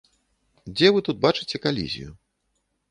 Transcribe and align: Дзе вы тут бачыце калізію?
Дзе 0.79 0.87
вы 0.95 0.99
тут 1.09 1.21
бачыце 1.27 1.57
калізію? 1.67 2.11